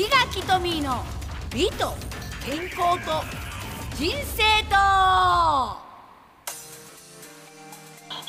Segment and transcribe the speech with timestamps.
[0.00, 1.04] 檜垣トミーの
[1.54, 1.92] 美と
[2.46, 2.74] 健康
[3.04, 3.22] と
[3.98, 4.74] 人生と。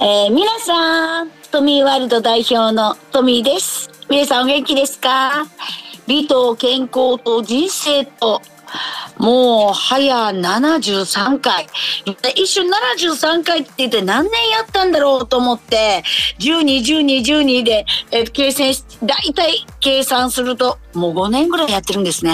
[0.04, 3.90] えー、皆さんトミーワールド代表のトミーです。
[4.10, 5.46] 皆さんお元気ですか？
[6.08, 8.42] 美と健康と人生と。
[9.22, 11.68] もう早73回。
[12.36, 16.04] 一瞬73回って言って何年やったんだろうと思って、
[16.40, 22.34] 12、12、12で、えー、計算し、大体計算するともう5年ぐらいやってるんですね。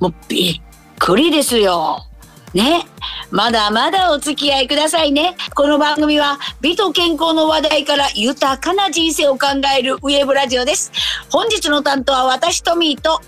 [0.00, 0.60] もうびっ
[0.98, 2.06] くりですよ。
[2.54, 2.86] ね。
[3.30, 5.36] まだまだお付き合いくださいね。
[5.54, 10.90] この番組は美と健康の話題から豊かな人生を考えるウェブラジオです。
[11.30, 13.20] 本日の担当は私トミーと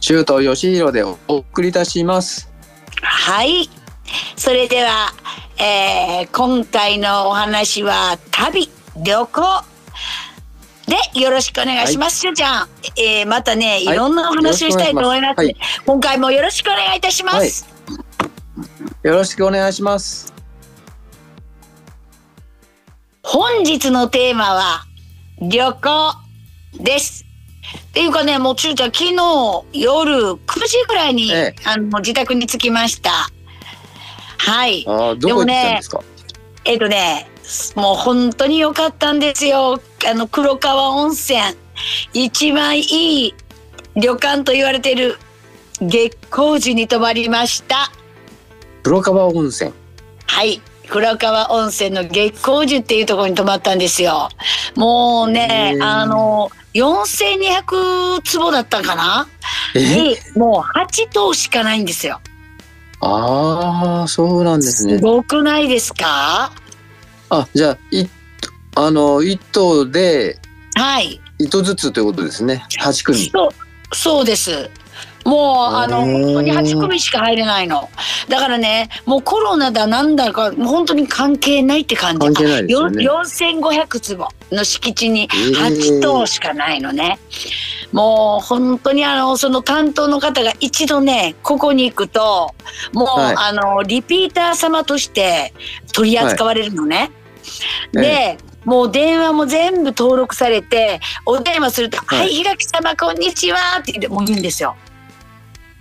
[0.00, 2.50] 周東義弘でお送りいたします。
[3.02, 3.68] はい。
[4.36, 5.12] それでは、
[5.58, 9.64] えー、今回のお話は旅、旅行。
[11.14, 12.18] で、よろしくお願いします。
[12.18, 12.68] し、ゅ、うちゃん。
[12.96, 15.54] えー、またね、いろんなお話をしたいと思います、はい、
[15.86, 17.94] 今回もよろしくお願いいたします、は
[19.04, 19.08] い。
[19.08, 20.32] よろしくお願いします。
[23.22, 24.84] 本日のテーマは、
[25.40, 26.14] 旅行
[26.82, 27.29] です。
[27.90, 29.14] っていうかね、もうちゅうちゃん、昨日
[29.72, 33.10] 夜9時ぐらいに、ええ、あの自宅に着きました。
[34.38, 34.84] はい。
[34.86, 36.04] あどこ行ったんですか、ね、
[36.66, 37.28] えっ、とね、
[37.74, 39.80] もう本当に良かったんですよ。
[40.08, 41.40] あの黒川温泉、
[42.12, 43.34] 一番いい
[43.96, 45.18] 旅館と言われている
[45.80, 47.90] 月光寺に泊まりました。
[48.84, 49.72] 黒川温泉。
[50.26, 50.62] はい。
[50.90, 54.28] 黒川温泉の月光寺っていうところに泊まったんですよ。
[54.74, 59.28] もうね、あの、4200坪だったかな？
[59.74, 62.20] に、もう8棟しかないんですよ。
[63.00, 64.98] ああ、そうなんですね。
[64.98, 66.52] すごくないですか？
[67.30, 68.08] あ、じゃあ、い、
[68.74, 70.38] あの、1棟で、
[70.74, 71.20] はい。
[71.38, 72.64] 1棟ずつということですね。
[72.80, 73.30] 8組。
[73.30, 73.50] そう、
[73.94, 74.68] そうです。
[75.24, 77.88] もうあの本当に8組しか入れないの。
[78.28, 82.20] だからねもうコロナだなんだか本当に関係ないって感じ。
[82.20, 87.18] 関係ないですよ、ね、4500坪の敷地に8棟しかないのね、
[87.92, 92.54] もう本当にあのその担当の方が一度ねここに行くと
[92.92, 95.52] もう、はい、あのリピーター様として
[95.92, 97.10] 取り扱われるのね、
[97.94, 104.76] はい、で、もう電話も全部登録されてお電話すると「はい、はい、平木様こんにちは」って言ってもう言うんですよ。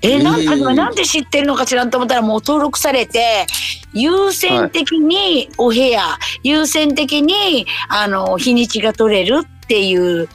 [0.02, 3.46] えー、なんかなんで知ってるのかしらと思ったらもう登録されて
[3.94, 10.28] 優先的にお部屋、はい、優先的にあの日にちが取れるっていう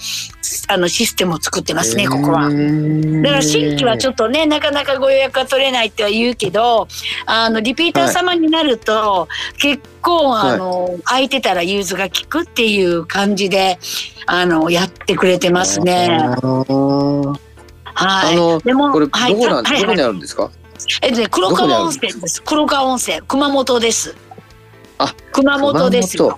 [0.69, 2.49] あのシステムを作ってますねここは。
[2.49, 6.87] だから新規はちょっとねなかなかご予約が取れないっては言うけど
[7.27, 13.79] あのリピーター様になると、はい、結構あの、はい、空いてたら融通が利くっていう感じで
[14.27, 16.09] あのやってくれてますね。
[17.95, 18.35] はい。
[18.35, 20.51] あの、でも、これ、どこなん、はい、どこにあるんですか？
[21.01, 22.43] えっとね、黒川温泉です。
[22.43, 24.15] 黒川温泉、熊本です。
[24.99, 26.37] あ、熊本ですよ。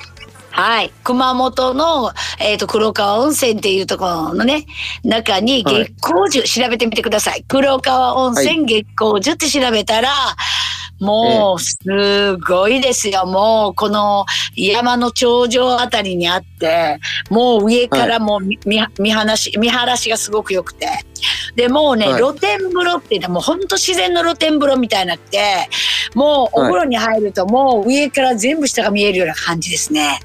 [0.50, 0.92] はい。
[1.04, 4.66] 熊本の、えっ、ー、と、黒川温泉っていうところのね、
[5.04, 7.44] 中に月光樹、はい、調べてみてください。
[7.46, 10.08] 黒川温泉月光樹って調べたら、
[11.00, 13.26] もう、すごいですよ。
[13.26, 14.24] もう、この
[14.54, 16.98] 山の頂上あたりにあって、
[17.30, 18.58] もう上からもう見,、
[18.98, 20.88] 見晴し、見晴らしがすごく良くて。
[21.54, 25.68] で、もうね、はい、露天風呂っていうのはもうほんと自然の露天風呂みたいになって、
[26.14, 30.20] もうお風呂に入るともう上から全部下が見えるような感じですね。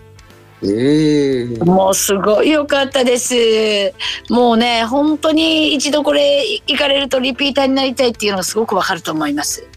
[0.64, 3.34] えー、もうすごい良かったです。
[4.30, 9.68] もうね、本当に一度これ行かれるとリピーターになりたいっていうのがすごくわかると思います。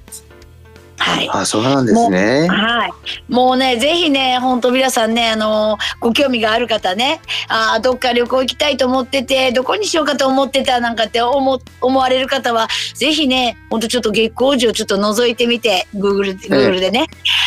[0.96, 1.28] はい。
[1.30, 2.48] あ、そうなんですね。
[2.48, 2.92] はい。
[3.28, 17.06] もうね、ぜひね、本当皆さんね、あのご興味がある方ね、あどっか旅行行きたいと思ってて、どこにしようかと思ってたなんかって思思われる方は、ぜひね、本当ちょっと月光寺をちょっと覗いてみて、グーグル、グーグルでね、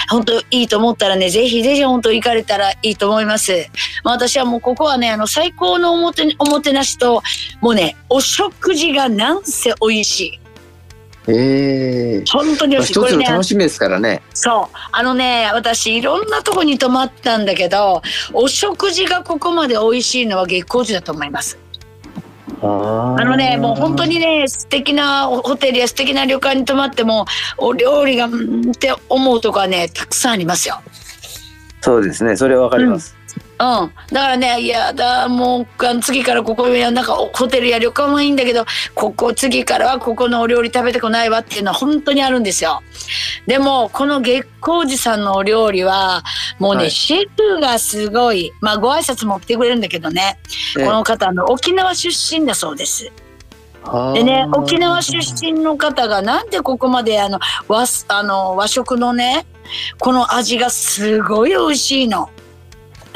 [0.10, 3.70] 本当いいと思ったらね、ぜひぜひ本当行かれたらいいと思います。
[4.04, 7.24] まあ、私はもうここはね、あの最高のおもておもてなしと、
[7.62, 10.47] もうね、お食事がなんせ美味しい。
[11.28, 12.94] ええー、本当に美味しい。
[12.94, 14.22] 一つの楽しみですからね。
[14.34, 14.78] そう。
[14.92, 18.02] あのね、私いろんなとこに泊まったんだけど、
[18.34, 21.60] お食事がここまで美味しいのは月光寺だと思います。
[22.62, 22.66] あ
[23.24, 27.26] のね、もう本当にね、素敵なホテルや素敵な旅館に泊まっても、
[27.58, 28.30] お料理がっ
[28.80, 30.82] て思うとこはね、たくさんありますよ。
[31.82, 33.16] そうですね、それはわかります。
[33.16, 33.17] うん、
[33.58, 33.90] だ
[34.22, 35.68] からねいやだもう
[36.02, 42.82] 次からここなんかホテルや旅館はいいんだけどここ次からはここのお料理食べたくないわっていうのは本当にあるんですよ。
[43.48, 46.24] でもこの月光寺さんのお料理は
[46.60, 50.38] もうね、はい、シェフがすごいまあご挨拶も来てくれるんだけどね、
[50.76, 53.12] この方の沖縄出身だそうです。
[54.14, 59.46] でね沖縄出身の方がなんでここまであの和あの和食のね
[59.98, 62.30] この味がすごい美味しいの。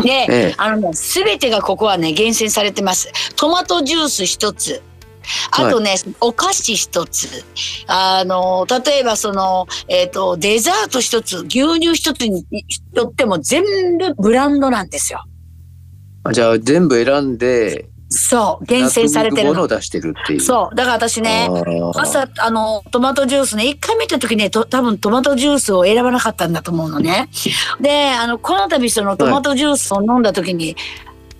[0.03, 3.11] で、ええ、あのね全てがここはね厳選されてます。
[3.35, 4.81] トマトジュース一つ。
[5.51, 7.27] あとね、はい、お菓子一つ。
[7.87, 12.45] あの、例えばその、えっ、ー、と、デザート一つ、牛乳一つに
[12.95, 13.63] とっても全
[13.97, 15.23] 部ブランドなんですよ。
[16.31, 19.67] じゃあ全部選んで、そう、厳選されてるの。
[19.67, 20.39] 出してるっていう。
[20.41, 21.49] そう、だから私ね、
[21.95, 27.29] 朝、あの、トマトジュースね、一回見た時ね、と多分トマトジュースを選ばなかったんだと思うのね。
[27.79, 30.75] で、あの、この度そのトマトジュースを飲んだ時に、はい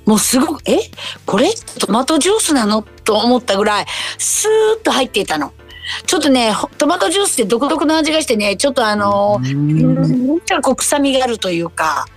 [0.04, 0.80] もうすごく、え？
[1.28, 2.82] これトマトジュースなの？
[2.82, 3.86] と思ったぐらい、
[4.18, 5.54] スーッと入っていたの。
[6.08, 9.40] ちょっとね、トマトジュースって独特の味がしてね、ちょっとあの、
[10.46, 12.08] ちょっと臭みがあるというか、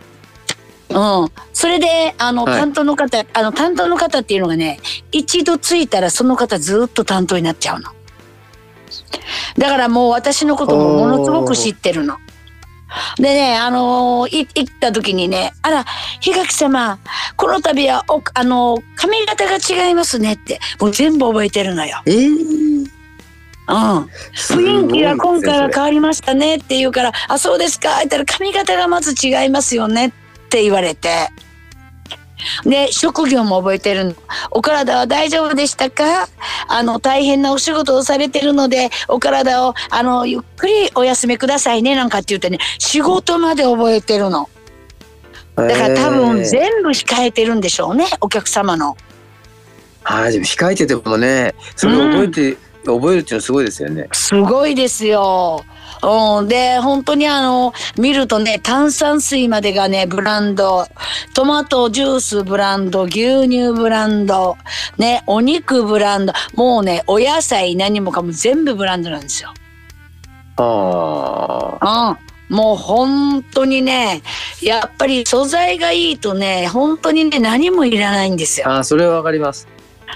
[0.94, 1.28] うん。
[1.52, 4.78] それで、あの、はい、担当の方、あの、担当の方っていうのがね、
[5.12, 7.90] 一度ついたらその方ずっと担当になっちゃうの。
[9.58, 12.16] だからもう私のこともものすごく知ってるの。
[13.16, 15.84] でね、あのー、行った時にね、あら、
[16.20, 16.98] 檜垣様、
[17.36, 22.00] この度は、お、あのー、髪型が違いますねって、もう全部覚えてるのよ。
[22.06, 22.64] えー
[23.66, 23.76] うん、
[24.34, 30.23] 雰囲気が今回は変わりましたねって言うから「あそうですか」言ったら「髪型がまず違いますよね」って
[30.62, 31.28] 言われて
[32.64, 34.14] で、職業も覚えてるの。
[34.50, 36.28] お体は大丈夫でしたか？
[36.68, 44.50] あの、大変なお仕事をされてるので、お体を、あの、ゆっくりお休みくださいね、なんかって言ってね、仕事まで覚えてるの。
[45.56, 48.96] だから多分全部控えてるんでしょうね、お客様の。
[50.02, 54.08] はい、でも控えててもね、それを覚えて、うん覚えるっていうのはすごいですよね。
[54.12, 55.64] すごいですよ。
[56.04, 60.86] うん、で本当にあの見るとね炭酸水までがねブランド
[61.34, 64.56] トマトジュースブランド牛乳ブランド
[64.98, 69.54] ねお肉ブランドもうねお野菜何もかも全部ブランドなんですよ。
[70.56, 72.10] ああ。
[72.10, 72.34] うん。
[72.54, 74.22] もう本当にね、
[74.62, 78.68] やっぱり素材がいいとね、本当にね、何もいらないんですよ。
[78.68, 79.66] ああ、それはわかります。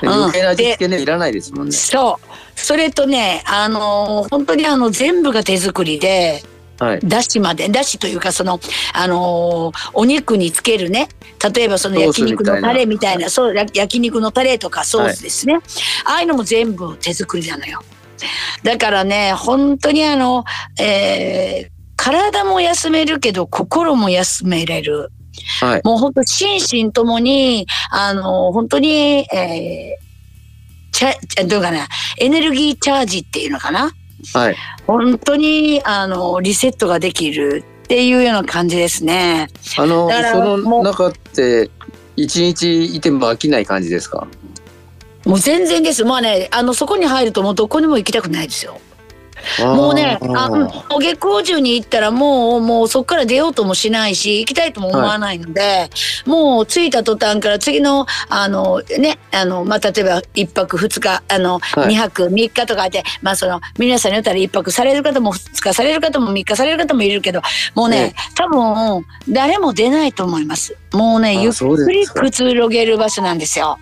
[0.02, 1.72] 余計な味付けね、いらないですもんね。
[1.72, 2.27] そう。
[2.62, 6.42] それとね、あのー、本当にあの、全部が手作りで、
[6.78, 8.60] はい、だしまで、だしというか、その、
[8.92, 11.08] あのー、お肉につけるね、
[11.54, 15.54] 例えばその焼肉のタレみたいな、そう、焼肉のタレとかソースですね。
[15.54, 15.62] はい、
[16.04, 17.82] ああいうのも全部手作りなのよ。
[18.62, 20.44] だからね、本当にあの、
[20.80, 25.10] えー、体も休めるけど、心も休めれる。
[25.60, 30.07] はい、もう本当心身ともに、あの、本当に、えー、
[30.98, 31.86] チャどうかな？
[32.18, 33.92] エネルギーチャージっていうのかな？
[34.34, 34.56] はい。
[34.84, 39.48] 本当にあのリセットができるっていうような感じですね。
[39.76, 41.70] あのその中って
[42.16, 44.26] 一日いても飽きない感じですか？
[45.24, 46.04] もう全然です。
[46.04, 48.80] まあねあのそこに入るともうどこにも行きたくないですよ
[49.60, 50.68] もうね、あ、うん、
[51.00, 55.84] 下校中に行ったらもう、もうそこから出ようともしないし、行きたいとも思わないので、は
[56.26, 67.42] い、もう着いた途端から次の、あの、ね、あの、まあ、例えば1泊2日、あの、はい、2泊3日とかって、まあ、その、皆さんに言ったら1泊される方も2日される方も3日される方もいるけど、
[67.74, 68.14] もうね、ね。
[68.34, 70.76] 多分、誰も出ないと思います。
[70.92, 73.78] もうね、ゆっくりくつろげる場所なんですよ。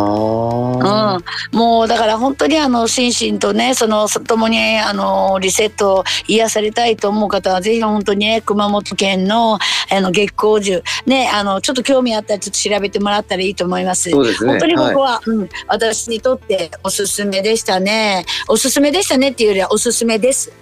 [0.00, 14.08] うん、もうだから本当にあの心身とねそのともにあのリセット癒されたいと思う方はぜひ本当にね熊本県のあの月光樹ねあのちょっと興味あったらちょっと調べてもらったらいいと思います。
[14.10, 18.24] そうですね、本当にここは、はい、うん、私にとっておすすめでしたね。
[18.48, 20.52] おすすめでしたねっていうよりはおすすめです。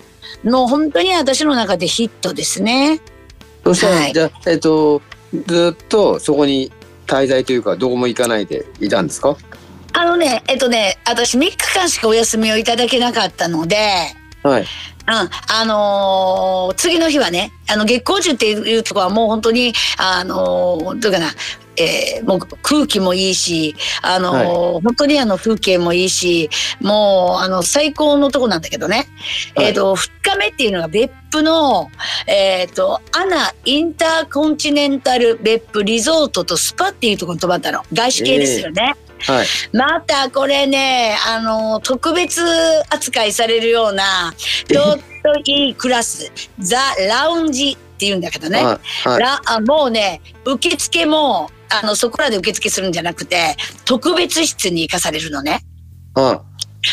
[0.45, 3.01] の本当に私の中でヒットですね。
[3.65, 5.03] そしたら、はい、じゃえっ、と
[5.47, 6.73] ずっとそこに
[7.07, 9.37] 滞在というかどこも行かないでいたんですか？
[9.93, 13.77] あのねえっとね私3日間しかお休みをいただけなかったので、
[14.43, 14.67] はい、うん、
[15.09, 15.29] あ
[15.65, 21.29] のー、次の日はね、あの、月光樹っていうところはもう本当に、あのー、どうかな、
[21.77, 24.47] えー、もう空気もいいし、あのーはい、
[24.83, 29.07] 本当にあの風景もいいし、もうあの最高のとこなんだけどね。
[29.55, 31.91] はい、えっ、と、2日目っていうのが別府の、
[32.27, 37.83] えっ、と、アナインターコンチネンタル別府リゾートとスパっていうところに泊まったの。
[37.93, 38.95] 外資系ですよね。
[38.97, 39.07] えー。
[39.19, 42.43] はい、またこれねあの特別
[42.91, 44.35] 扱いされるような
[44.69, 46.79] ちょっといいクラスザ・
[47.09, 49.09] ラウンジっていうんだけどね、はい。
[49.09, 55.61] はい、あもうね受付もあのそこらで受付するんじゃなくて特別室に行かされるのね。
[56.15, 56.43] は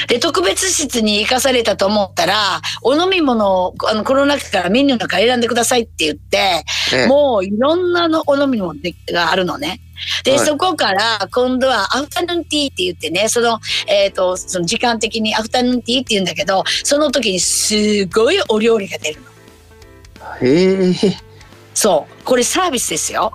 [0.07, 8.79] で、特別室に行かされたと思ったら、お飲み物を、あの、この中からメニューの中選んでくださいって言って、ええもういろんなのお飲み物
[9.11, 9.79] があるのね。
[10.23, 19.27] で、はいそこから今度はアフタヌーンティーって言ってね、その、えっ、と、その時間的にアフタヌーンティーって言うんだけど、その時にすごいお料理が出るの。
[20.41, 20.93] へえ。
[21.73, 22.23] そう。
[22.23, 23.33] これサービスですよ。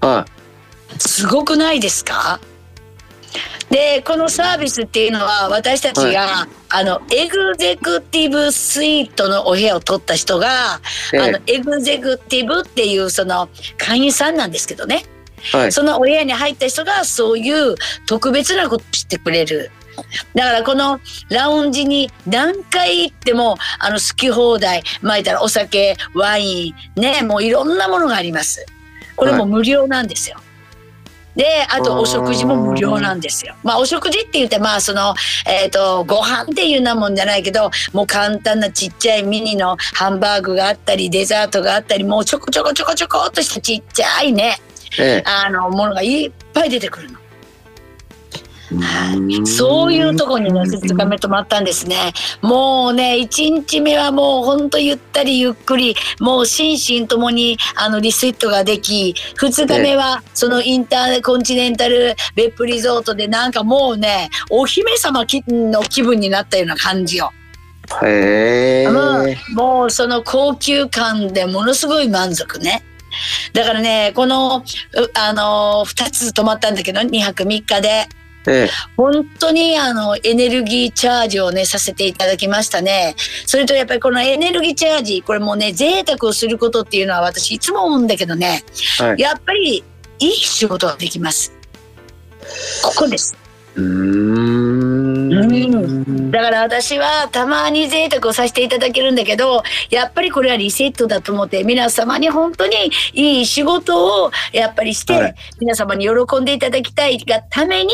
[0.00, 0.26] は
[0.98, 2.40] すごくないですか？
[3.70, 10.80] でこのサービスっていうのは私たちが、あのエグゼクティブスイートのお部屋を取った人が、
[11.12, 11.18] い。
[11.18, 15.04] あのエグゼクティブっていうその会員さんなんですけどね
[15.52, 15.72] はい。
[15.72, 17.74] そのお部屋に入った人がそういう
[18.06, 19.72] 特別なことをしてくれる。
[20.34, 21.00] だからこの
[21.30, 28.64] ラウンジに何回行ってもあの好き放題巻いたらお酒ワインねもういろんなものがあります。
[29.16, 30.36] これも無料なんですよ。
[31.36, 33.54] であとお食事も無料なんですよ。
[33.62, 35.14] まあお食事って言ってまあその
[35.46, 44.58] えっ、とご飯っていうようなもんじゃないけどもう簡単なちっちゃいミニのハンバーグがあったりデザートがあったりもうちょこちょこちょこちょこっとしたちっちゃいね
[44.98, 47.18] えあのものがいっぱい出てくるの。
[48.82, 49.46] え。
[49.46, 52.12] そういうとこにね、2日目泊まったんですね。
[52.42, 67.32] もうね、1日目はもうほんとゆったりゆっくり、もう心身ともにあのリセットができ、2日目はそのインターコンチネンタル別府リゾートでなんかもうね、お姫様きの気分になったような感じよ。
[68.02, 68.86] へえ。
[68.86, 72.82] うんもうその高級感でものすごい満足ね。
[73.52, 74.62] だからね、この、う
[75.14, 78.08] あの2つ泊まったんだけど、2泊3日で。
[78.46, 78.70] ええ。
[78.96, 83.14] 本当にあのエネルギーチャージをねさせていただきましたね。
[83.46, 88.64] それとやっぱりこのエネルギーチャージこれもうね贅沢をすることっていうのは私いつも思うんだけどね、
[88.98, 89.84] はいやっぱり
[90.18, 91.52] いい仕事ができます。
[92.82, 93.45] ここです。
[93.76, 94.56] うーん。
[96.30, 102.74] だから私はたまに贅沢をさせていただけるんだけどやっぱりこれはリセットだと思って皆様に本当に
[103.12, 105.34] いい仕事をやっぱりして、はい。
[105.60, 107.92] 皆様に喜んでいただきたいがために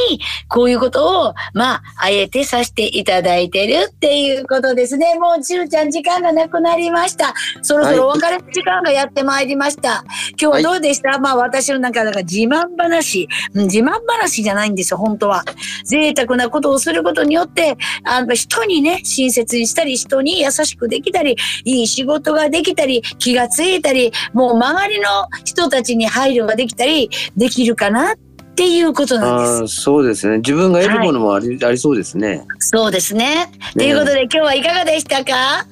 [0.48, 5.18] こういうことをまああえてさせていただいてるっていうことですね。
[5.18, 7.34] もうちゅうちゃん時間がなくなりました。
[7.62, 10.04] そろそろお別れの時間がやってまいりました、
[10.40, 13.28] 今日はどうでした、まあ私の中で自慢話。
[13.54, 15.44] うん自慢話じゃないんですよ本当は
[15.84, 25.08] 贅沢なことをすることによってあの人にね親切にしたり人に優しくできたりいい仕事ができたり気がついたりもう周りの
[25.44, 28.16] 人たちに配慮ができたりできるかなっ
[28.54, 29.80] ていうことなんです。
[29.80, 30.36] そうですね。
[30.38, 32.44] 自分が得るものもあり、ありそうですね。
[32.58, 33.50] そうですね。
[33.72, 35.66] ということで今日はいかがでしたか？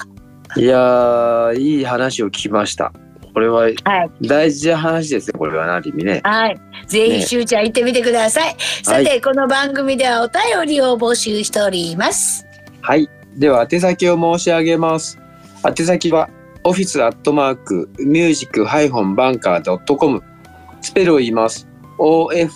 [0.56, 2.92] いやー、いい話を聞きました。
[3.34, 3.74] これははい。
[4.22, 5.34] 大事な話ですよ。
[5.38, 6.20] これはなある意味ね。
[6.24, 6.58] はい。
[6.90, 8.56] ぜひ、ねしゅうちゃん行ってみてください。
[8.82, 12.44] さて、この番組ではお便りを募集しております。
[12.80, 13.08] はい。
[13.36, 15.16] では、宛先を申し上げます。
[15.64, 16.28] 宛先は、
[16.64, 20.20] オフィスアットマーク、ミュージックハイフォンバンカードットコム。
[20.80, 21.68] スペルを言います。
[21.98, 22.50] OFFICE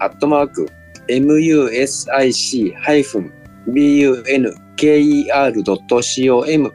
[0.00, 0.68] アットマーク、
[1.08, 3.32] MUSIC ハイフン
[3.68, 6.70] BUNKER ドット COM。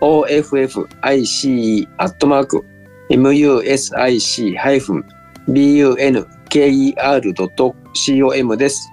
[0.00, 2.64] OFFICE アットマーク、
[3.10, 5.04] MUSIC ハイフン
[5.48, 8.90] BUNKER ドット COM です。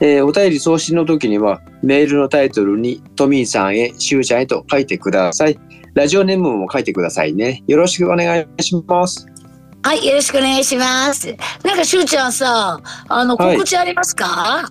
[0.00, 5.58] えーお便り送信の時にはメールのタイトルにトミーさんへ、しゅうちゃんへと書いてください。
[5.94, 7.62] ラジオネームも書いてくださいね。
[7.66, 9.26] よろしくお願いします。
[9.84, 11.36] はい、よろしくお願いします。
[11.64, 14.70] なんかしゅうちゃんさ、あの、はい告知ありますか、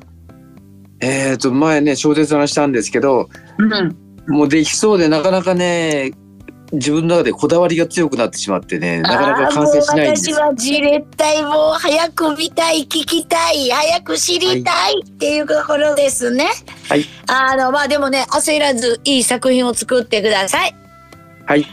[1.02, 3.96] えっ、と、前ね、小説話したんですけど、うん。
[4.28, 6.12] もうできそうでなかなかね、
[6.74, 16.48] 自分の中でこだわりが強くなってしまってね、なかなか完成しないんですあーもう私はじれったい、もう早く見たい、聞きたい、早く知りたいっていうところですね。
[16.88, 17.06] はい。
[17.28, 20.76] あの、まあでもね、焦らずいい作品を作ってください。
[21.46, 21.68] はい。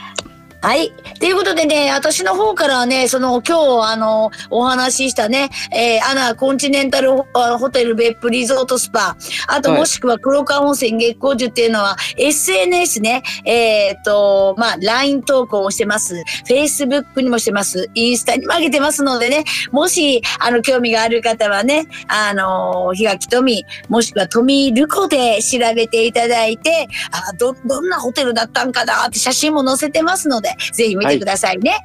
[0.60, 0.92] はい。
[1.20, 16.16] ということでね、私の方からはね、その今日あの、お話ししたね、えーアナコンチネンタルホテル別府リゾートスパ、あとはいもしくは黒川温泉月光樹っていうのは SNS ね、えっ、と、まあ LINE 投稿をしてます。
[16.48, 17.88] Facebook にもしてます。
[17.94, 31.78] インスタにも上げてますのでね、もしあの興味がある方はね、あの、日垣富、もしくは富ルコで調べていただいて、あど、どんなホテルだったんかなって写真も載せてますので、ぜひ見てくださいね。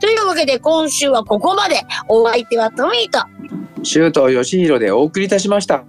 [0.00, 1.80] というわけで今週はここまで。
[2.08, 3.18] お相手はトミーと。
[3.84, 5.84] シュート吉弘でお送りいたしました。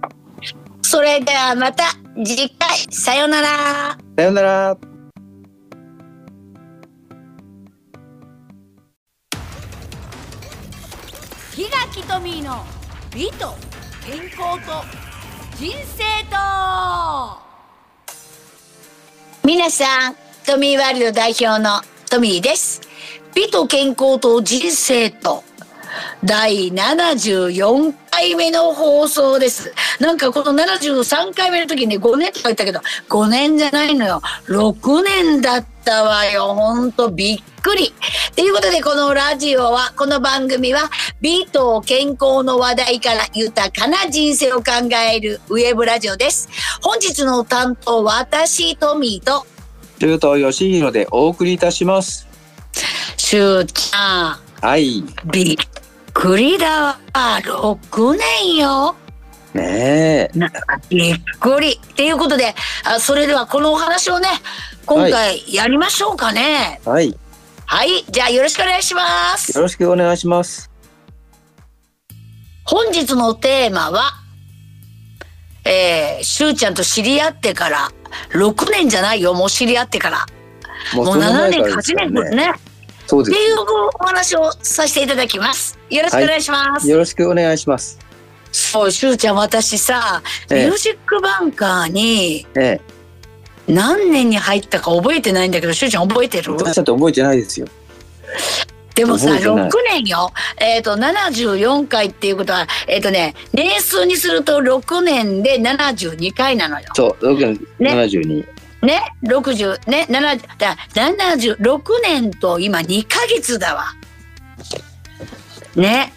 [0.82, 1.84] それではまた
[2.24, 3.48] 次回、さよなら。
[4.16, 4.76] さようなら。
[11.56, 12.64] 檜垣トミーの
[13.14, 13.54] 美と
[14.04, 14.82] 健康と
[15.56, 17.40] 人生と
[19.44, 22.80] 皆さんトミーワールド代表のトミーです
[23.36, 25.44] 美と健康と人生と
[26.24, 29.72] 第74回目の放送です。
[29.98, 34.20] なんかこの73回目の時に5年とか言ったけど、5年じゃないのよ。
[34.46, 36.54] 6年だったわよ。
[36.54, 37.94] ほんとびっくり。
[38.36, 40.90] ということでこのラジオは、この番組は
[41.20, 44.72] 美と健康の話題から豊かな人生を考
[45.12, 46.48] えるウェブラジオです。
[46.82, 49.46] 本日の担当私、トミーと、
[50.00, 52.26] ルート吉弘でお送りいたします。
[53.18, 54.66] しゅうちゃん。
[54.66, 55.04] はい。
[55.30, 55.56] びっ
[56.14, 56.98] くりだわ。
[57.12, 58.96] 6年よ。
[59.52, 60.30] ねえ。
[60.88, 61.72] びっくり。
[61.72, 62.54] っていうことで、
[62.84, 64.28] あそれではこのお話をね、
[64.86, 66.80] 今回やりましょうかね。
[66.86, 67.10] はい。
[67.10, 67.14] よ
[67.66, 69.56] はい、じゃあよろしくお願いします。
[69.58, 70.70] ろしくお願いします。
[72.64, 74.19] 本日のテーマは、
[75.70, 77.92] えー、しゅうちゃんと知り合ってから、
[78.32, 80.26] 6年じゃないよ、もう知り合ってから。
[80.94, 82.52] ももう7年、8です年ですね。
[83.06, 83.56] そうですっていう
[83.94, 85.78] お話をさせていただきます。
[85.90, 86.88] よろしくお願いします。
[86.88, 87.98] よろしくお願いします。
[88.52, 92.80] そう、しゅうちゃん、私さ、ミええュージックバンカーにえ
[93.68, 96.42] 何年に入ったか覚えてないんだけど、しゅうちゃん覚えてえ。
[96.42, 96.54] る？
[96.54, 97.68] 私だって覚えてないですよ。
[98.94, 100.32] でもさ、覚えてない6年よ。
[100.58, 106.88] えっ、と、74回っていうことは、えっ、とね、年数にすると6年で72回なのよ。
[106.94, 108.46] そう、僕ね72。
[108.82, 113.84] ね、60、ね、7だ76年と今2ヶ月だわ。
[115.76, 116.12] ね。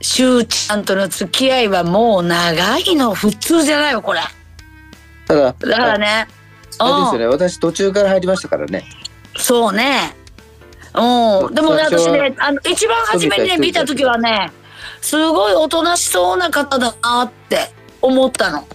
[0.00, 4.20] しゅうちゃんとの付き合いはもう長いの普通じゃないよ、これ。
[5.26, 6.26] ただ、だからね。
[6.78, 7.26] あれですよね。
[7.26, 8.84] 私途中から入りましたからね。
[9.36, 10.16] そうね。
[10.94, 11.54] うん。
[11.54, 14.52] でもね、私ね、あの、一番初めにね、見た時はね、
[15.00, 17.70] すごいおとなしそうな方だなって
[18.00, 18.66] 思ったの。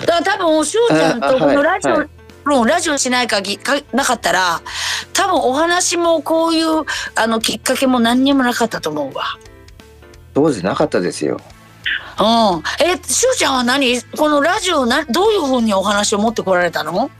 [0.00, 2.14] だから多分、しゅうちゃんとこのラジオ、はいはいうん
[2.66, 4.60] ラジオしないかぎかなかったら、
[5.14, 9.24] 多分お話もこういう、あの、きっかけも何にもなかったと思うわ。
[10.34, 11.40] 当時なかったですよ。
[12.20, 12.62] うん。
[12.86, 14.02] え、しゅうちゃんは何？
[14.18, 17.10] このラジオな、どういうふうにお話を持ってこられたの？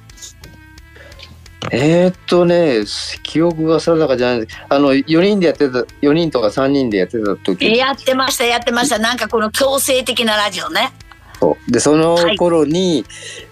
[1.71, 2.85] えー、っとね、
[3.23, 4.57] 記憶が定かじゃないです。
[4.69, 8.99] あの、4人でやってた、4人とか3人でやってた時やってました、やってました。
[8.99, 10.93] なんかこの強制的なラジオね。
[11.41, 13.05] そうで、その頃に、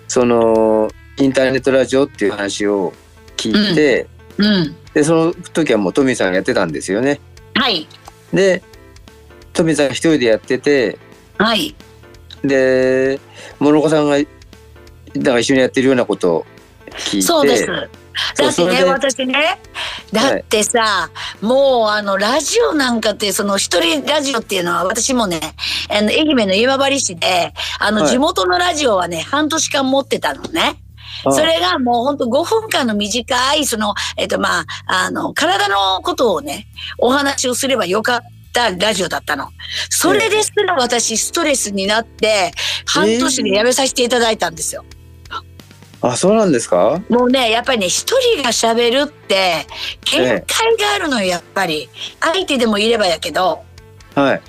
[0.09, 2.93] その、インターネットラジオっていう話を
[3.37, 4.07] 聞いて、
[4.39, 4.77] うん。
[4.95, 7.21] で、その時はもうトミーさんがやってたんですよね。
[7.55, 7.87] はい。
[8.33, 8.63] で、
[9.53, 10.99] トミーさんが一人でやってて、
[11.39, 11.75] はい。
[12.45, 13.21] で、
[13.59, 14.29] 諸子さんが、だか
[15.35, 16.47] ら一緒にやってるようなことを
[16.91, 17.67] 聞いて、そうです。
[18.37, 19.59] だってね、私ね、
[20.13, 25.55] だってさ、もうあの、ラジオなんかって、その一人ラジオっていうのは、私もね、
[25.89, 30.61] あの、愛媛の今治市で、あの、はい地元のラジオはね、半年間持ってたのね。
[30.61, 30.77] はい
[31.31, 36.67] それがもうほんと5分間の短い、その、えっとまあ、あの、体のことをね、
[36.99, 38.21] お話をすればよかっ
[38.53, 39.51] たラジオだったの。
[39.89, 42.51] それですら私ストレスになって、
[42.87, 44.85] 半年で辞めさせていただいたんですよ。
[46.03, 47.01] あ、そうなんですか？
[47.09, 49.67] もうね、やっぱりね、一人が喋るって、
[50.05, 51.89] 限界があるのよ、やっぱり。
[52.21, 53.63] 相手でもいればやけど。
[54.15, 54.41] はい。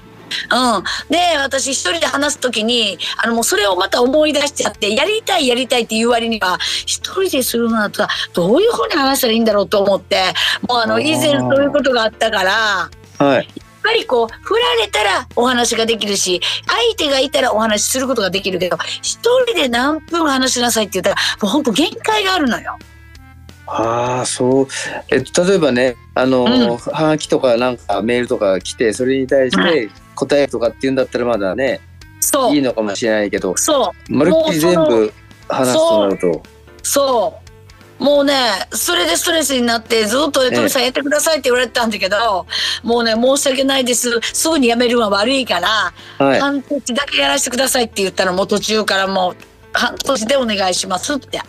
[0.52, 0.84] うん。
[1.10, 10.34] で、私一人で話すときに、あの、もうそれをまた思い出しちゃって、やりたいやりたいっていう割には、一人でするのだったら、どういうふうに話したらいいんだろうと思って、
[10.68, 12.90] もうあの、以前そういうことがあったから、
[13.20, 13.48] はい。
[13.84, 22.78] やっぱりこう、振られたらお話ができるし、相手がいたらお話しすることができるけど、一人で何分話しなさいって言ったら、もう本当限界があるのよ。
[23.68, 24.68] ああ、そう。
[25.10, 31.82] え例えばね、あの、うんはがきとかなんかメールとか来て、それに対して答えるとかっていうんだったらまだね、
[32.22, 32.62] そういい。
[32.62, 34.14] のかもしれないけど、そう。
[34.14, 35.14] まるっきり全部
[35.50, 36.44] 話すとなると、
[36.84, 37.43] そう。
[38.04, 38.36] もうね、
[38.72, 42.46] それでストレスになって、ずっと、えトミさんやってくださいって言われてたんだけど、
[42.84, 44.20] もうね、申し訳ないです。
[44.22, 46.40] すぐに辞めるのは悪いから、はい。
[46.42, 49.36] 半年だけやらせてくださいって言ったら、もう途中からもう、
[49.72, 51.40] 半年でお願いしますって。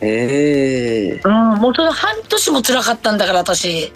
[0.00, 3.92] ええうん、もうその半年も辛かったんだから、私。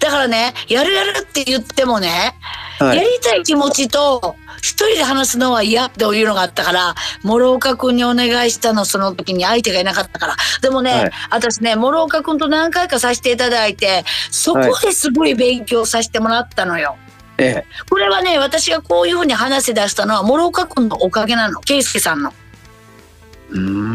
[0.00, 2.34] だからね、やるやるって言ってもね、
[2.78, 2.96] はい。
[2.98, 10.36] やりたい気持ちと、一人で話すのは嫌っていうのがあったから、諸岡くんにお願いしたの、その時に相手がいなかったから。
[10.60, 16.96] でもね、はい私ね、諸岡くんと何回かさせていただいて、そこですごい勉強させてもらったのよ。
[17.38, 21.60] ええこれはね、私がこういうふうに話せ出したのは、諸岡くんのおかげなの。
[21.60, 22.32] 圭介さんの。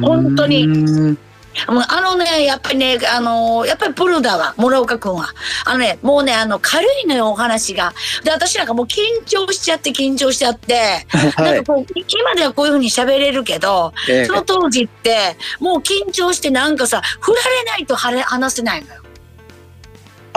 [0.01, 1.17] 本当に
[1.65, 5.29] あのね、やっぱりね、あのやっぱりプルだわ、諸岡君は。
[5.65, 7.93] あのね、もうね、あの、軽いのよ、お話が。
[8.23, 19.01] で、私なんかもう緊張しちゃって、緊張しちゃって、はいなんかこう、今ではこういうふうに喋れるけど、ええその当時って、もう緊張してなんかさ、振られないと話せないのよ。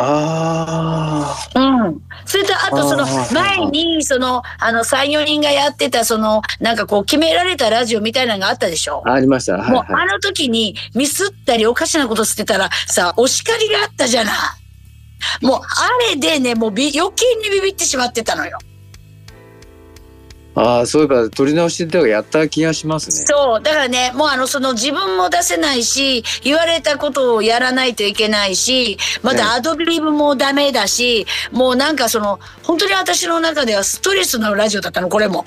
[0.02, 1.60] あう
[1.90, 2.02] ん。
[2.24, 9.02] それと、あとその前に、その、あの、3、4人がやってた、その、なんかこう、決められたラジオみたいなのがあったでしょ？
[9.06, 9.54] あ、ありました。
[9.58, 10.02] はいもう、はい。
[10.04, 14.34] あの時にミスったりおかしなことしてたらさ、お叱りがあったじゃない。
[15.44, 15.64] もう、あ
[16.12, 18.58] れでね、もうび余計にビビってしまってたのよ。
[20.54, 23.26] ああ、そういえば取り直しではやった気がしますね。
[23.26, 23.62] そう。
[23.62, 35.44] だからね、もうあの、その自分も出せないし、言われたことをやらないといけないし、まねたアドリブもダメだし、もうなんかその、本当に私の中ではストレスのラジオだったの、これも。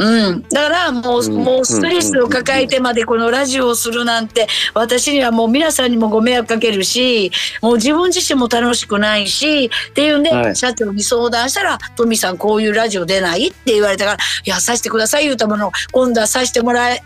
[0.00, 0.42] うん。
[0.48, 13.48] だからもう、うんもうストレスを抱えてまでこのラジオをするなんて、私にはもう皆さんにもご迷惑かけるし、もう自分自身も楽しくないし、っていうんで、はい社長に相談したら、トミさんこういうラジオ出ない？
[13.48, 17.02] って言われたから、いや、させてください言うたものを、今度はさせてもらえ、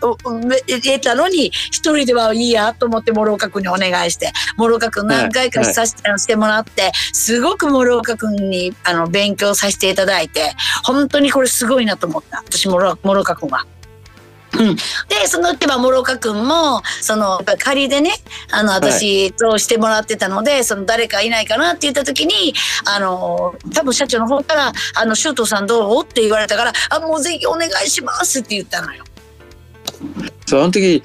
[1.00, 10.52] たのに、一人ではいいやと思って諸岡君にお願いして、諸岡君何回かはいさせて,、してもらって、すごく諸岡君にあの勉強させていただいて、
[10.84, 12.42] 本当にこれすごいなと思った。
[12.46, 13.66] 私、諸諸岡君は。
[14.56, 18.12] うん、でそのうちは諸岡君もその仮でね
[18.52, 29.04] あの私としてもらってたので、その誰かいないかなって言った時にあの多分社長の方から「あの周東さんどう?」って言われたから「あもうぜひお願いします」って言ったのよ。
[30.46, 31.02] そう、あの時、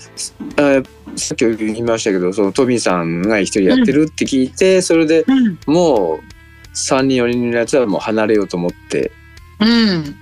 [0.57, 0.81] あ
[1.15, 9.11] さっき言いましたけど、そのトミーさんが一人やってるって聞いて、それでうんもう3人4人のやつはもう離れようと思って、
[9.59, 10.15] うん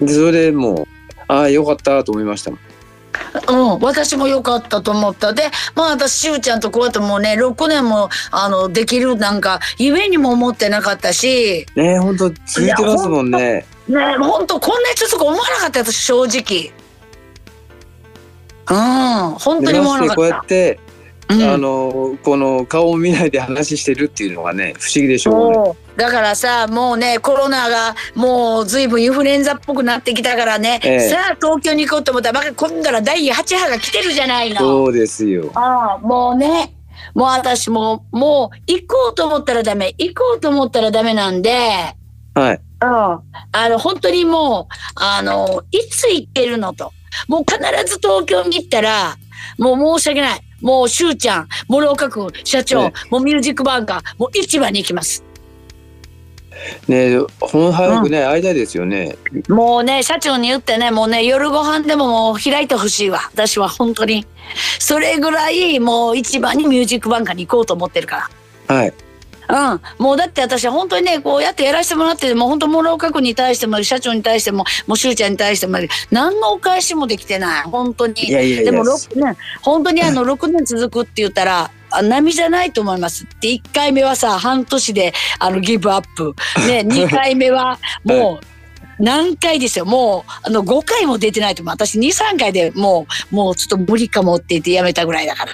[0.00, 0.93] で、それでもう、
[1.28, 2.52] ああ、よかったと思いました。
[3.48, 5.32] うん、私も良かったと思った。
[5.32, 13.66] で、まあ私、しゅうちゃんとこうやってもうね、6年も、あの、できるなんか、夢にも思ってなかったし、ねえ、ほんと続いてますもんね。
[13.88, 16.72] ね、ほんとこんなに続く思わなかった、私、正直。
[18.66, 20.08] うん、本当にで思わなかっ。
[20.08, 21.34] ましてこうやって、た。
[21.34, 25.83] うんあの、この顔を見ないで話してるっていうのがね、不思議でしょうね。
[25.96, 31.00] だからさもうねコロナがもうずいぶんインフルエンザっぽくなってきたからね、ええ。
[31.08, 34.58] さあ東京に行こうと思ったらまた今度は第8波が来てるじゃないの。
[34.58, 35.50] そうですよ。
[35.54, 36.74] ああもうね。
[37.14, 39.94] もう私ももう行こうと思ったらダメ。
[39.98, 41.50] 行こうと思ったらダメなんで。
[42.34, 42.60] はい。
[42.82, 43.22] うん、あ
[43.68, 46.92] の本当にもうあのいつ行ってるのと。
[47.28, 49.16] もう必ず東京に行ったら
[49.58, 50.40] もう申し訳ない。
[50.64, 55.22] もうしゅうちゃん諸岡君社長、えもうミュージックバンカーもう市場に行きます
[56.88, 59.16] ねえ、ほん早くね、会いたいですよね。
[59.48, 63.20] もうね社長に言ってねもうね夜ご飯でももう開いてほしいわ。
[63.32, 64.26] 私は本当に。
[64.78, 68.28] それぐらいもう市場にミュージックバンカーに行こうと思ってるか
[68.68, 68.76] ら。
[68.76, 68.92] はい。
[69.46, 75.76] うん、もうだって私は本当にねこうやってやらせてもらってもう本当諸岡君に対しても社長に対してももうしゅうちゃんに対しても
[76.10, 77.62] 何のお返しもできてない。
[77.64, 78.14] 本当に。
[78.24, 78.72] いやいやいや。
[78.72, 83.24] でも6年本当にあの6年続くって言ったらあ波じゃないと思います。
[83.24, 86.34] って1回目はさ半年であのギブアップ。
[86.66, 89.84] ね 2回目はもう何回ですよ。
[89.84, 91.74] もうあの5回も出てないと思う。
[91.74, 95.52] 私23回でもうもうちょっと無理かもって言ってやめたぐらいだから。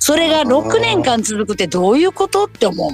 [0.00, 2.90] それが6年間続くってどういうことって思う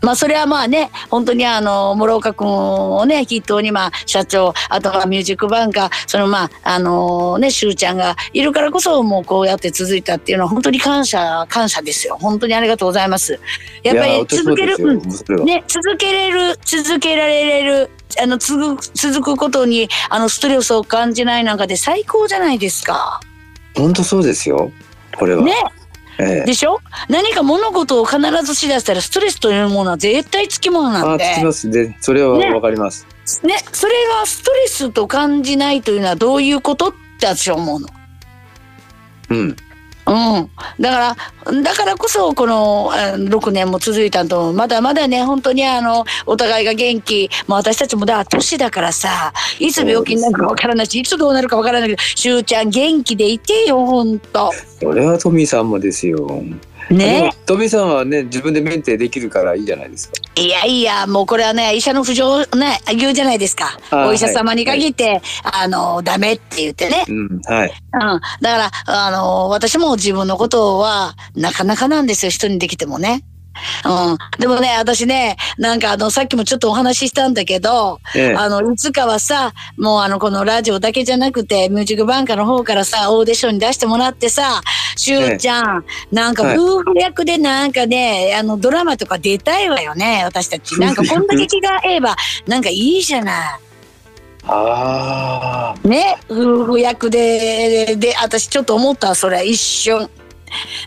[0.00, 13.38] まあそれはまあね本当にあの諸岡君をね筆頭にまあ社長あとはミュージックバンカーそのまああのねしゅうちゃんがいるからこそもうこうやって続いたっていうのは本当に感謝感謝ですよ本当にありがとうございます
[13.82, 14.78] やっぱり続ける
[15.44, 17.90] ね続けれる続けられる
[18.20, 23.20] あの続く続くことにあのストレスを感じないなんかで最高じゃないですか
[23.74, 24.70] 本当そうですよ。
[25.18, 25.42] これは。
[25.42, 25.54] ね
[26.18, 26.80] ええでしょ？
[27.08, 31.70] 何か物事を必ずしだしたらストレスというものは絶対つきものなんあ、でつきます。
[31.70, 33.06] で、それはねわかります。
[33.44, 36.88] ね、それがストレスと感じないというのはどういうこと？
[36.88, 37.88] って私は思うの。
[39.30, 39.56] うん。
[40.04, 56.42] うん、だからだからこそこのあ6年も続いたとまだまだね本当にあのお互いが元気、もう、私たちもだ年だからさいつ病気になるかわからないしいつどうなるかわからないけどしゅうちゃん元気でいてよ本当それはトミーさんもですよ。
[56.92, 60.14] でねもトミーさんはね、自分でメンテできるからいいじゃないですか。
[60.36, 67.72] いやいやもうこれはね医者の不条ね言うじゃないですかあお医者様に限って、あのダメって言ってねうん、はい。
[67.94, 73.22] うん、だから、あの、私も自分のことは、なかなかなんですよ、人にできてもね。
[73.84, 74.18] うん。
[74.38, 84.62] でもね、私ね、なんかあの、さっきもちょっとお話ししたんだけど、ええあの、いつかはさ、もうあの、このラジオだけじゃなくて、ミュージックバンカーの方からさ、オーディションに出してもらってさ、
[84.96, 90.78] しゅうちゃん、なんかはい夫婦役でなんかね、あの、ドラマとか出たいわよね、私たち。
[90.80, 93.34] なんかこんだけ気が合えば、なんかいいじゃない。
[94.44, 95.88] ああ。
[95.88, 100.10] ね、夫婦役で、で、私ちょっと思った、それ、一瞬。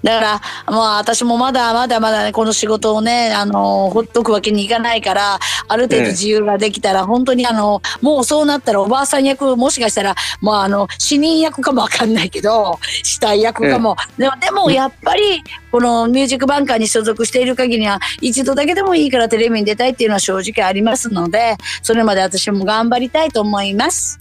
[0.03, 13.95] だから、まあ、私もまだまだまだね、この仕事をね、あの、ほっとくわけにいかないから、ある程度ええ自由ができたら、本当にあの、もうそうなったらおばあさん役、もしかしたら、まあ、あの、死人役かもわかんないけど、死体役かも。
[14.17, 24.19] でも、でもやっぱり、このミュージックバンカーに所属している限りは、一度だけでもいいからテレビに出たいっていうのは正直ありますので、それまで私も頑張りたいと思います。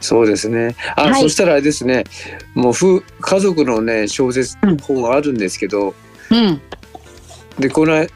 [0.00, 0.76] そうですね。
[0.96, 2.04] あ、はいそしたらあれですね。
[2.54, 5.94] もうふ家族のね小説うん本があるんですけど、
[6.30, 6.60] うん。
[7.58, 8.06] でこの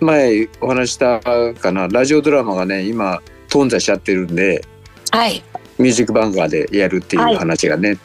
[0.00, 1.20] 前お話しした
[1.54, 4.64] かなラジオドラマがね今頓挫しちゃってるんで。
[5.10, 5.42] はい。
[5.78, 7.98] ミュージックバンカーでやるっていはいう話がね、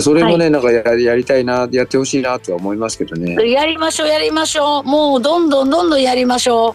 [0.00, 3.34] それもね、なんかややりたいなやってほしいなとは思いますけどね。
[3.50, 6.74] やりましょうやりましょうもうどんどんどんどんやりましょう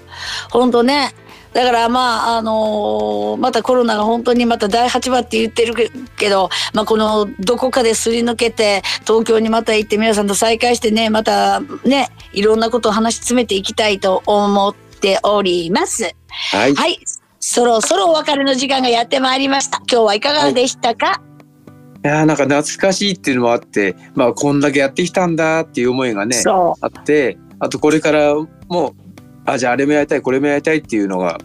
[0.51, 1.15] 本当ね
[1.53, 5.73] だからまああのーまたコロナが本当にまた第8波って言ってる
[6.17, 16.15] けど、まあ、このどこかですり抜けて東京にまた行って皆さんと再会してねまたねいろんなことを話し詰めていきたいと思っております。
[16.51, 16.99] はい、はい。
[17.39, 19.77] そろそろお別れの時間がやってまいりました。
[19.79, 21.21] 今日はいかがでしたか、
[22.03, 28.35] いやーなんか懐かしいっていうのもあって、まあこんだけやってきたんだっていう思いがねそあって、あとこれから
[28.69, 28.95] も
[29.51, 31.37] あじゃああれもやりたいこれもやりたいっていうのが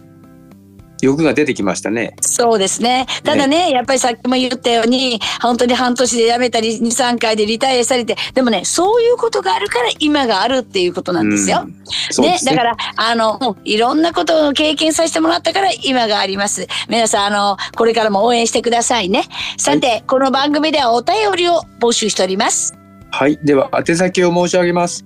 [1.01, 2.15] 欲が出てきましたね。
[2.19, 3.05] うそうですね。
[3.23, 11.65] ただねやっぱりさっきも言ったように本当に半年で辞めたり23回でリタイアされてでもねそういうことがあるから今があるっていうことなんですよ。
[11.65, 11.75] うん。
[12.09, 12.55] そうですね。
[12.55, 16.65] だからあのいろんなことを経験させてもらったから今があります。
[16.89, 19.25] 皆さんあのこれからも応援してくださいね。
[19.57, 22.75] さて、この番組ではお便りを募集しております。
[23.11, 25.05] はい、では宛先を申し上げます。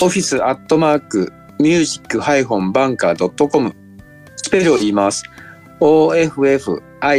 [0.00, 3.74] オフィスアットマークミュージックハイフォンバンカードットコム
[4.36, 5.24] スペルを言います。
[5.80, 7.14] office ア